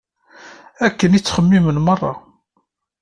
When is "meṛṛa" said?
1.85-2.13